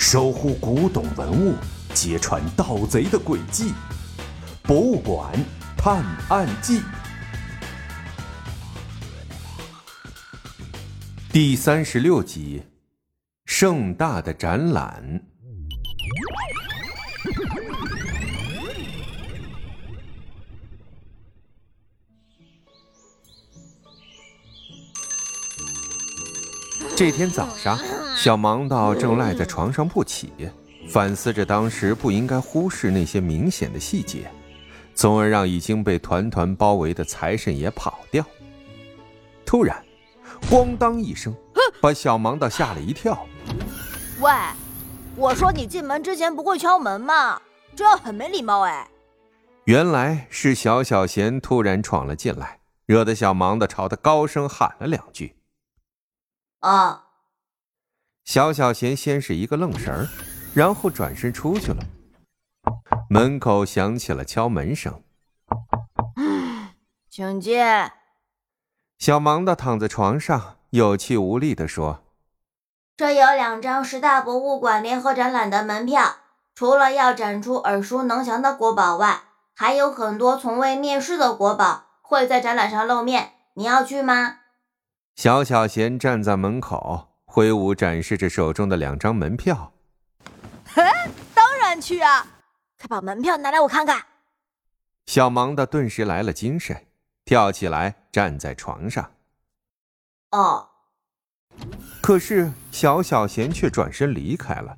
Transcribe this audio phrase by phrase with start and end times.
[0.00, 1.54] 守护古董文物，
[1.92, 3.68] 揭穿盗贼的诡计，
[4.62, 5.30] 《博物馆
[5.76, 6.78] 探案记》
[11.30, 12.62] 第三十六集：
[13.44, 15.22] 盛大的展览。
[27.00, 27.78] 这天早上，
[28.14, 30.34] 小盲道正赖在床上不起，
[30.90, 34.30] 反思着当时不应该忽视那些明显的细节，
[34.94, 38.22] 从而让已经被团团包围的财神爷跑掉。
[39.46, 39.82] 突然，
[40.50, 41.34] 咣当一声，
[41.80, 43.26] 把小盲道吓了一跳。
[44.20, 44.30] 喂，
[45.16, 47.40] 我说你进门之前不会敲门吗？
[47.74, 48.86] 这样很没礼貌哎。
[49.64, 55.34] 原来是小小贤突然闯了进来，惹得小盲道朝他高声喊了两句。
[56.60, 57.06] 啊！
[58.24, 60.08] 小小贤先是一个愣神儿，
[60.54, 61.82] 然后转身出去了。
[63.08, 65.02] 门口响起了敲门声。
[67.10, 67.58] 请进。
[68.98, 72.04] 小盲的躺在床上，有气无力地说
[72.96, 76.16] ：“这有两张十大博物馆联合展览的门票，
[76.54, 79.22] 除了要展出耳熟能详的国宝外，
[79.54, 83.32] 还有很多从未面世的国宝会在展览上露面。
[83.54, 84.39] 你要去吗？”
[85.16, 89.72] 小小贤站在门口，挥舞展示着手中的两张门票。
[90.64, 90.82] 嘿，
[91.34, 92.26] 当然去啊！
[92.78, 94.02] 快把门票拿来，我看看。
[95.06, 96.86] 小忙的顿时来了精神，
[97.24, 99.10] 跳起来站在床上。
[100.30, 100.68] 哦。
[102.00, 104.76] 可是小小贤却转身离开了。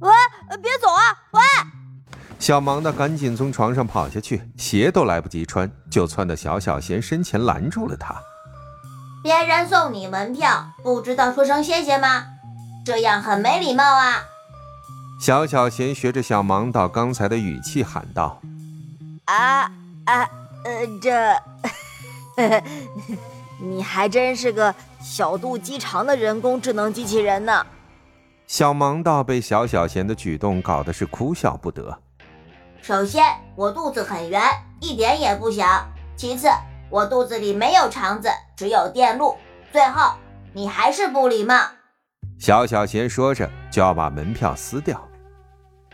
[0.00, 0.10] 喂，
[0.62, 1.02] 别走啊！
[1.32, 1.40] 喂！
[2.38, 8.20] 小忙的赶紧从床上跑下去，鞋都来不及穿，就窜到小小贤身前拦住了他。
[9.22, 12.24] 别人送你门票，不知道说声谢谢吗？
[12.84, 14.24] 这样很没礼貌啊！
[15.20, 18.40] 小小贤学着小盲道刚才的语气喊道
[19.26, 19.70] ：“啊
[20.06, 20.28] 啊
[20.64, 22.62] 呃，这呵呵，
[23.62, 27.64] 你还真是个小肚鸡肠的人工智能机器人呢！”
[28.48, 31.96] 小盲道被小小贤的举动搞得是哭笑不得。
[32.80, 33.24] 首先，
[33.54, 34.42] 我肚子很圆，
[34.80, 35.64] 一点也不小。
[36.16, 36.48] 其次，
[36.92, 39.34] 我肚子里没有肠子，只有电路。
[39.72, 40.12] 最后，
[40.52, 41.54] 你还是不礼貌。
[42.38, 45.08] 小小贤说着，就要把门票撕掉。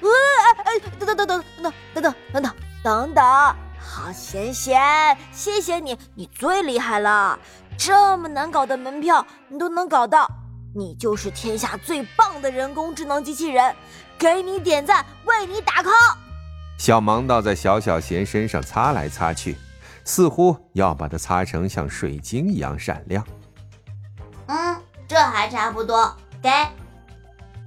[0.00, 0.08] 呃，
[0.64, 3.24] 哎，等等等等等等等等等等等等，
[3.78, 7.38] 好贤贤，谢谢你，你最厉害了！
[7.76, 10.28] 这么难搞的门票你都能搞到，
[10.74, 13.72] 你就是天下最棒的人工智能机器人，
[14.18, 16.16] 给你点赞，为你打 call。
[16.76, 19.56] 小盲道在小小贤身上擦来擦去。
[20.08, 23.22] 似乎要把它擦成像水晶一样闪亮。
[24.46, 24.74] 嗯，
[25.06, 26.16] 这还差不多。
[26.40, 26.48] 给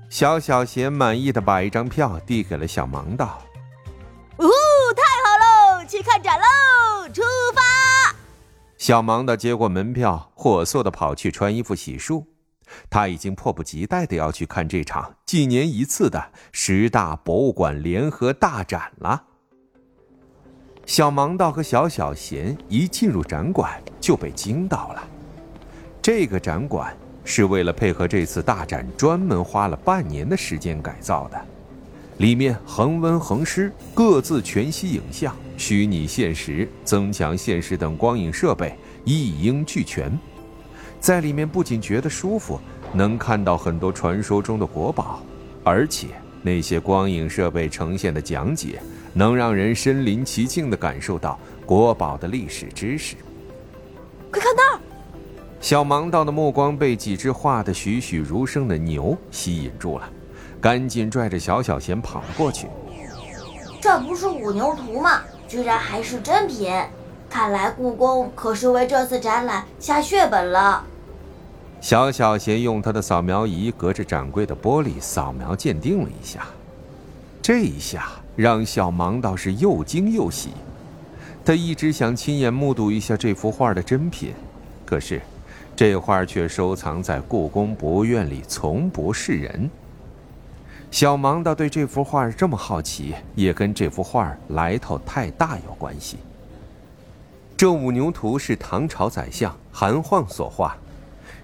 [0.10, 3.40] 小小贤满意的把一张票递给了小盲道。
[4.40, 4.48] 呜，
[4.96, 5.86] 太好喽！
[5.86, 7.08] 去看展喽！
[7.14, 7.22] 出
[7.54, 8.16] 发！
[8.76, 12.26] 小盲道接过门票，火速的跑去穿衣服、洗漱。
[12.90, 19.26] 他已经迫不及待的要去看这场几年一次的十大博物馆联合大展了。
[20.92, 25.02] 小盲道和小小贤一进入展馆就被惊到了。
[26.02, 26.94] 这个展馆
[27.24, 31.42] 是为了配合这次大展，专门花了半年的时间改造的。
[32.18, 38.76] 里面恒温恒湿、各自全息影像、虚拟现实、增强现实等光影设备
[39.06, 40.12] 一应俱全。
[41.00, 42.60] 在里面不仅觉得舒服，
[42.92, 45.24] 能看到很多传说中的国宝，
[45.64, 46.08] 而且
[46.42, 48.82] 那些光影设备呈现的讲解。
[49.14, 53.16] 能让人身临其境的感受到国宝的历史知识。
[54.32, 54.80] 快看那儿！
[55.60, 60.10] 小盲道的目光被几只画的栩栩如生的牛吸引住了，
[60.60, 62.68] 赶紧拽着小小贤跑了过去。
[63.82, 65.22] 这不是五牛图吗？
[65.48, 66.72] 居然还是真品！
[67.30, 70.86] 看来故宫可是为这次展览下血本了。
[71.82, 76.46] 小小贤用他的扫描仪隔着展柜的玻璃扫描鉴定了一下，
[77.42, 78.10] 这一下。
[78.36, 80.50] 让小盲道是又惊又喜，
[81.44, 84.34] 他一直想亲眼目睹一下这幅画的真品，
[84.86, 85.22] 可是
[85.76, 89.70] 这画却收藏在故宫博物院里，从不示人。
[90.92, 96.18] 小盲道对这幅画这么好奇，也跟这幅画来头太大有关系。
[97.56, 100.76] 这五牛图是唐朝宰相韩晃所画，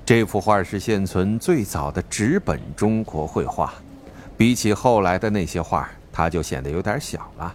[0.06, 3.74] 这幅画是现存最早的纸本中国绘画，
[4.36, 5.90] 比起后来的那些画。
[6.18, 7.54] 它就显得有点小了，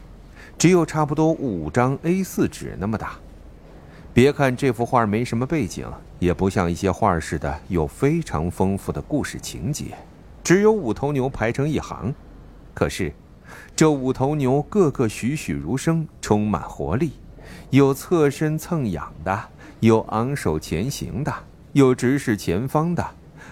[0.57, 3.15] 只有差不多五张 A4 纸那么大。
[4.15, 5.85] 别看这幅画没什么背景，
[6.21, 9.87] 也不像一些画似的有非常丰富的故事情节，
[10.45, 12.15] 只有五头牛排成一行。
[12.73, 13.13] 可是，
[13.75, 17.15] 这五头牛个个栩栩如生，充满活力，
[17.71, 19.49] 有侧身蹭痒的，
[19.81, 21.35] 有昂首前行的，
[21.73, 23.05] 有直视前方的，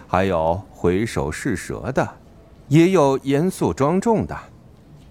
[0.06, 2.08] 还有回首是蛇的，
[2.68, 4.38] 也有严肃庄重的，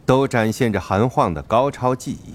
[0.09, 2.33] 都展现着韩晃的高超技艺。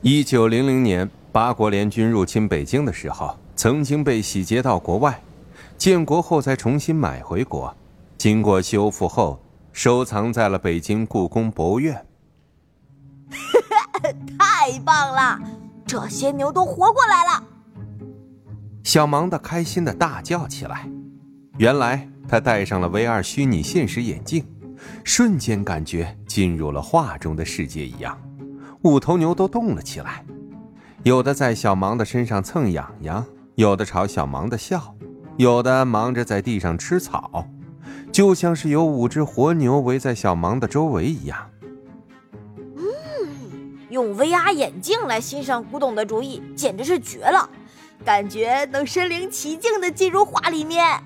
[0.00, 5.20] 一九零零年，八国联军入侵北京的时候，曾经被洗劫到国外，
[5.76, 7.74] 建国后才重新买回国，
[8.16, 9.40] 经过修复后。
[9.72, 12.06] 收藏在了北京故宫博物院。
[14.38, 15.40] 太棒了！
[15.84, 17.44] 这些牛都活过来了。
[18.84, 20.88] 小芒的开心的大叫起来。
[21.58, 24.44] 原来他戴上了 VR 虚拟现实眼镜，
[25.04, 28.18] 瞬间感觉进入了画中的世界一样。
[28.82, 30.24] 五头牛都动了起来，
[31.02, 33.24] 有的在小芒的身上蹭痒痒，
[33.54, 34.94] 有的朝小芒的笑，
[35.36, 37.46] 有的忙着在地上吃草。
[38.12, 41.50] 就像是有五只活牛围在小芒的周围一样。
[42.76, 42.82] 嗯，
[43.88, 47.48] 用 VR 眼镜来欣赏古董的主意简直是绝了，
[48.04, 51.00] 感觉能身临其境的进入画里面。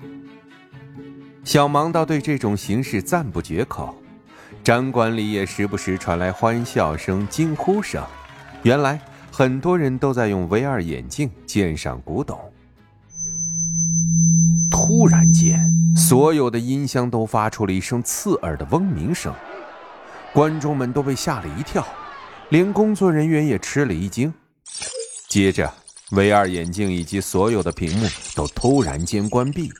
[1.45, 3.95] 小芒倒对这种形式赞不绝口，
[4.63, 8.03] 展馆里也时不时传来欢笑声、惊呼声。
[8.63, 8.99] 原来
[9.31, 12.39] 很多人都在用 VR 眼镜鉴赏古董。
[14.71, 15.59] 突然间，
[15.95, 19.31] 所有的音箱都发出了一声刺耳的嗡鸣声，
[20.33, 21.87] 观众们都被吓了一跳，
[22.49, 24.33] 连工作人员也吃了一惊。
[25.29, 25.71] 接着
[26.09, 29.71] ，VR 眼镜以及所有的屏幕都突然间关闭，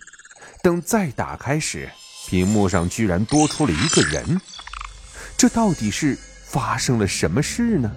[0.65, 1.87] 等再打开时，
[2.27, 4.41] 屏幕上居然多出了一个人。
[5.37, 7.91] 这到底是发生了什么事呢？